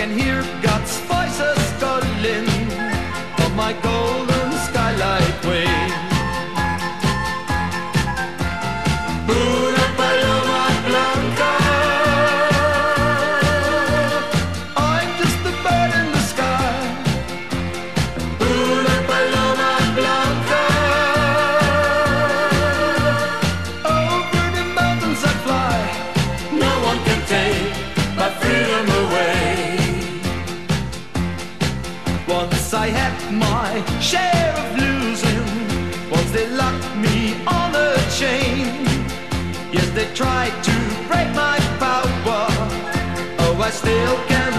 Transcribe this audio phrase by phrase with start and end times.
[0.00, 0.69] can hear God.
[32.80, 36.10] I had my share of losing.
[36.10, 38.64] Once they locked me on a chain.
[39.70, 42.46] Yes, they tried to break my power.
[43.44, 44.49] Oh, I still can.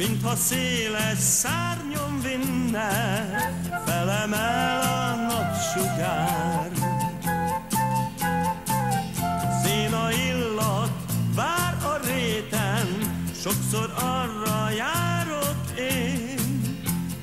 [0.00, 2.80] mintha széles szárnyon vinne,
[3.86, 6.70] felemel a napsugár.
[9.62, 10.90] Széna illat
[11.34, 12.86] vár a réten,
[13.42, 16.38] sokszor arra járok én,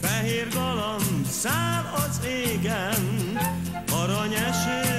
[0.00, 3.38] fehér galamb száll az égen,
[3.92, 4.89] aranyeső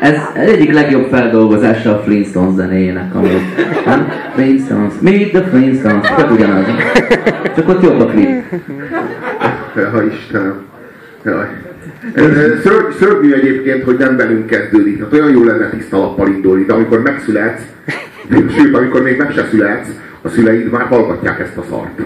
[0.00, 3.28] Ez, ez egyik legjobb feldolgozása a Flintstones zenéjének, ami
[3.86, 4.08] nem?
[4.34, 6.64] Flintstones, meet the Flintstones, csak ugyanaz.
[7.56, 8.42] Csak ott jobb a klip.
[9.92, 10.62] Ha Istenem.
[12.98, 15.00] Szörnyű egyébként, hogy nem velünk kezdődik.
[15.00, 17.62] Hát olyan jó lenne tiszta lappal indulni, de amikor megszületsz,
[18.30, 19.88] sőt, amikor még meg se születsz,
[20.22, 22.00] a szüleid már hallgatják ezt a szart.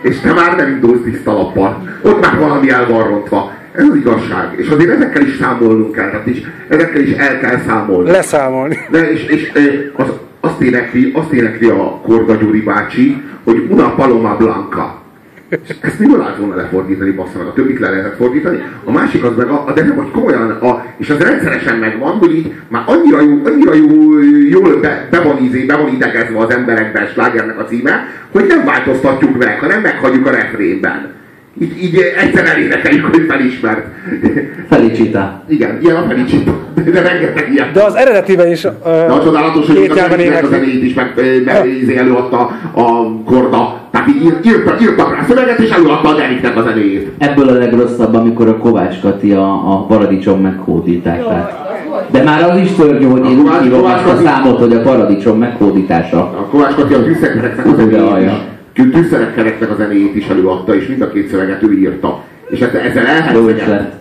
[0.00, 1.88] És te már nem indulsz tiszta lappal.
[2.02, 4.54] Ott már valami el van rontva Ez az igazság.
[4.56, 6.10] És azért ezekkel is számolnunk kell.
[6.10, 8.10] Tehát is, ezekkel is el kell számolni.
[8.10, 8.78] Leszámolni.
[8.90, 9.52] De és, és
[9.94, 10.06] az,
[10.40, 15.00] azt, énekli, azt énekli a Korda Gyuri bácsi, hogy una paloma blanca.
[15.80, 18.62] Ezt mi lehet volna lefordítani, bassza meg, a többit le lehetett fordítani.
[18.84, 22.36] A másik az meg, a, de nem, hogy komolyan, a, és az rendszeresen megvan, hogy
[22.36, 24.18] így már annyira jó, annyira jó,
[24.48, 28.64] jól be, be, van izé, be van idegezve az emberekben slágernek a címe, hogy nem
[28.64, 31.20] változtatjuk meg, hanem meghagyjuk a refrénben.
[31.60, 33.86] Így, így egyszer elénekeljük, hogy felismert.
[34.68, 35.42] Felicita.
[35.48, 36.52] Igen, ilyen a Felicita.
[36.74, 37.68] De rengeteg ilyen.
[37.72, 41.12] De az eredetiben is uh, De a csodálatos, hogy a zenének a zenét is meg,
[41.44, 42.38] meg izé előadta
[42.74, 43.80] a Korda.
[43.90, 47.10] Tehát így ír- írtak, írtak rá szöveget, és előadta a Deniknek a zenéjét.
[47.18, 51.60] Ebből a legrosszabb, amikor a Kovács Kati a, a paradicsom meghódítását.
[52.10, 55.38] De már az is szörnyű, hogy én úgy hívom azt a számot, hogy a paradicsom
[55.38, 56.18] meghódítása.
[56.18, 61.10] A Kovács Kati a tűzszereknek a zenéjét Tűzszereknek a zenéjét is előadta, és mind a
[61.10, 62.24] két szöveget ő írta.
[62.48, 63.92] És ezzel, ötlet.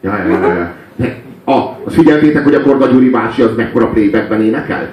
[0.00, 0.72] Ja, ja, ja, ja.
[0.96, 1.52] De, a,
[1.84, 4.90] azt figyeltétek, hogy a Korda Gyuri bácsi az mekkora playbackben énekelt?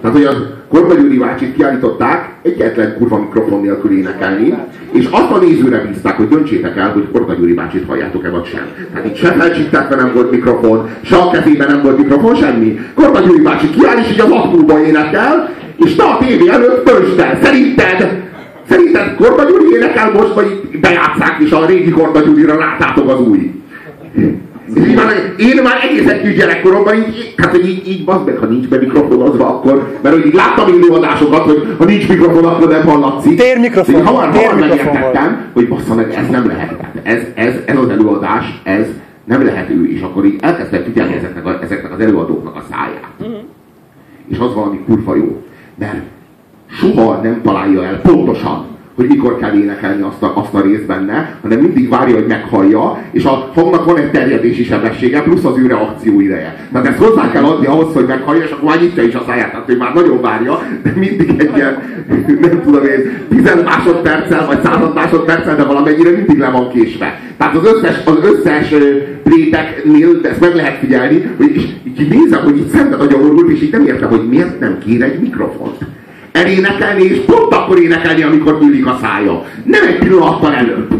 [0.00, 0.32] Tehát, hogy a
[0.68, 4.54] Korda Gyuri bácsit kiállították egyetlen kurva mikrofon nélkül énekelni,
[4.92, 8.66] és azt a nézőre bízták, hogy döntsétek el, hogy Korda Gyuri bácsit halljátok-e vagy sem.
[8.92, 12.78] Tehát itt se felcsítetve nem volt mikrofon, se a kezében nem volt mikrofon, semmi.
[12.94, 17.18] Korda Gyuri bácsi kiáll, és így az aknúba énekel, és te a tévé előtt töltsd
[17.18, 17.38] el.
[17.42, 18.28] Szerinted
[18.70, 23.50] Szerinted Korda Gyuri énekel most, vagy bejátszák, és a régi Korda Gyurira rátátok az új?
[24.78, 28.46] Így már, én már egészen kis gyerekkoromban így, hát hogy így, így bazd meg, ha
[28.46, 32.86] nincs be mikrofonozva, akkor, mert hogy így láttam előadásokat, hogy ha nincs mikrofon, akkor nem
[32.86, 33.38] hallatszik.
[33.38, 36.74] Térmikrofon, Így hamar, hamar megértettem, hogy bassza meg, ez nem lehet.
[37.02, 38.86] Ez, ez, ez az előadás, ez
[39.24, 43.34] nem lehet ő, és akkor így elkezdtem figyelni ezeknek, a, ezeknek az előadóknak a száját.
[44.28, 45.42] És az valami kurva jó.
[45.78, 46.02] Mert
[46.80, 51.38] soha nem találja el pontosan, hogy mikor kell énekelni azt a, azt a részt benne,
[51.42, 55.66] hanem mindig várja, hogy meghallja, és a hangnak van egy terjedési sebessége, plusz az ő
[55.66, 56.68] reakció ideje.
[56.72, 59.50] Tehát ezt hozzá kell adni ahhoz, hogy meghallja, és akkor már nyitja is a száját,
[59.50, 61.82] tehát ő már nagyon várja, de mindig egy ilyen,
[62.40, 67.20] nem tudom én, 10 másodperccel, vagy 100 másodperccel, de valamennyire mindig le van késve.
[67.36, 71.62] Tehát az összes, az összes ö, playbacknél ezt meg lehet figyelni, hogy és
[72.00, 75.02] így nézem, hogy így szemben a gyakorlult, és így nem értem, hogy miért nem kér
[75.02, 75.89] egy mikrofont
[76.32, 79.44] elénekelni, és pont akkor énekelni, amikor nyílik a szája.
[79.64, 80.94] Nem egy pillanattal előbb.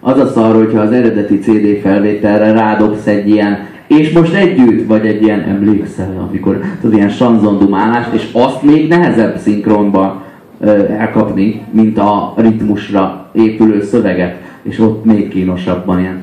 [0.00, 5.06] Az a szar, hogyha az eredeti CD felvételre rádobsz egy ilyen és most együtt, vagy
[5.06, 10.22] egy ilyen emlékszel, amikor tudod, ilyen sanzondumálást, és azt még nehezebb szinkronba
[10.60, 16.22] ö, elkapni, mint a ritmusra épülő szöveget, és ott még kínosabban ilyen,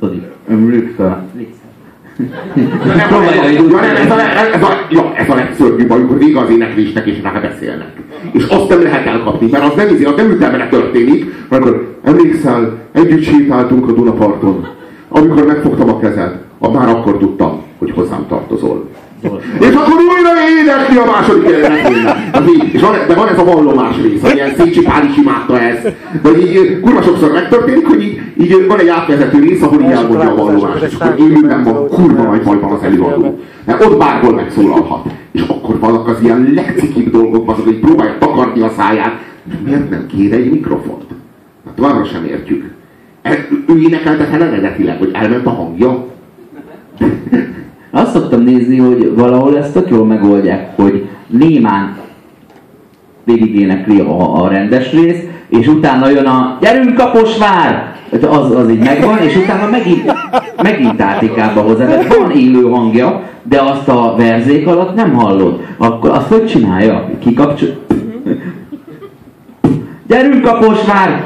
[0.00, 1.26] tudod, emlékszel.
[5.16, 7.88] Ez, a, legszörnyűbb, amikor vége az éneklésnek és rábeszélnek.
[8.32, 12.78] És azt nem lehet elkapni, mert az nem, izé, az nem ütemre történik, akkor emlékszel,
[12.92, 14.66] együtt sétáltunk a Dunaparton.
[15.08, 16.38] Amikor megfogtam a kezed,
[16.72, 18.88] már akkor tudtam, hogy hozzám tartozol.
[19.60, 21.48] És akkor újra énekli a második
[22.48, 25.60] így, és van, de van ez a vallomás rész, hogy ilyen Szécsi Pál is imádta
[25.60, 25.92] ezt.
[26.22, 30.30] De így kurva sokszor megtörténik, hogy így, így van egy átvezető rész, ahol így elmondja
[30.30, 33.38] a vallomást, és akkor minden van, kurva nagy bajban az előadó.
[33.64, 35.06] Mert ott bárhol megszólalhat.
[35.32, 39.20] És akkor vannak az ilyen legcikibb dolgok, azok, hogy próbálja takarni a száját.
[39.44, 41.02] De miért nem kér egy mikrofont?
[41.64, 42.64] Hát továbbra sem értjük.
[43.22, 43.36] Ez,
[43.68, 46.06] ő énekelte fel eredetileg, hogy elment a hangja.
[48.12, 51.96] Azt szoktam nézni, hogy valahol ezt tök jól megoldják, hogy némán
[53.24, 57.94] végigénekli a, a rendes rész, és utána jön a gyerünk Kaposvár!
[58.30, 60.12] Az, az így megvan, és utána megint,
[60.62, 61.86] megint átikába hozzá.
[61.86, 65.60] Tehát van élő hangja, de azt a verzék alatt nem hallod.
[65.76, 67.08] Akkor azt hogy csinálja?
[67.18, 67.68] Kikapcsol...
[70.06, 71.24] Gyerünk Kaposvár!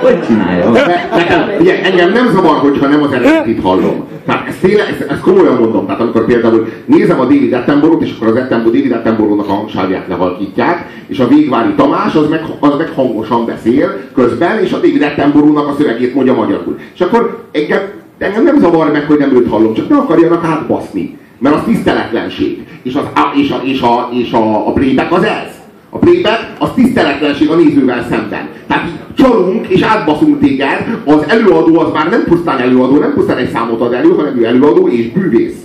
[0.00, 0.70] hogy csinálja?
[0.70, 4.09] Ne- Nekem, ugye, engem nem zavar, hogyha nem az eredetit hallom.
[4.24, 5.86] Tehát ezt, tényleg, ezt, ezt komolyan mondom.
[5.86, 10.08] Tehát amikor például nézem a David Attenborough-t, és akkor az Attenborough, David Attenborough-nak a hangsávját
[10.08, 15.02] lehalkítják, és a Végvári Tamás az meg, az meg hangosan beszél közben, és a David
[15.02, 16.78] Attenborough-nak a szövegét mondja magyarul.
[16.94, 17.80] És akkor engem,
[18.18, 21.18] engem nem zavar meg, hogy nem őt hallom, csak ne akarjanak átbaszni.
[21.38, 22.66] Mert az tiszteletlenség.
[22.82, 25.59] És, az, és, a, és, a, és a, a playback az ez.
[25.90, 28.48] A playback az tiszteletlenség a nézővel szemben.
[28.66, 33.36] Tehát így csalunk és átbaszunk téged, az előadó az már nem pusztán előadó, nem pusztán
[33.36, 35.56] egy számot ad elő, hanem ő előadó és bűvész.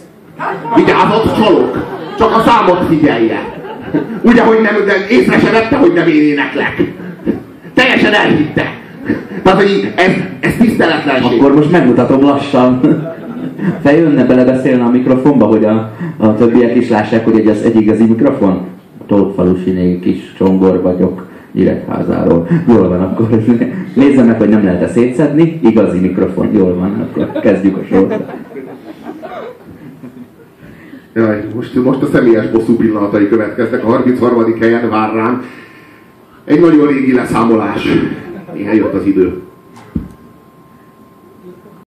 [0.75, 1.85] Vigyázat, csalok!
[2.17, 3.63] Csak a számot figyelje.
[4.21, 6.93] Ugye, hogy nem, de észre se vette, hogy nem én éneklek.
[7.73, 8.73] Teljesen elhitte.
[9.43, 11.39] Tehát, hogy ez, ez tiszteletlenség.
[11.39, 12.79] Akkor most megmutatom lassan.
[13.83, 18.74] Feljönne belebeszélni a mikrofonba, hogy a, a többiek is lássák, hogy az egy igazi mikrofon?
[19.05, 21.27] Tótfalusi kis csongor vagyok.
[21.51, 22.47] Nyíregyházáról.
[22.67, 23.29] Jól van, akkor
[23.93, 25.59] nézzem meg, hogy nem lehet-e szétszedni.
[25.63, 28.23] Igazi mikrofon, jól van, akkor kezdjük a sort.
[31.13, 33.83] Jaj, most, most a személyes bosszú pillanatai következnek.
[33.83, 34.55] A 33.
[34.59, 35.43] helyen vár rám
[36.45, 37.87] egy nagyon régi leszámolás.
[38.65, 39.44] Eljött az idő.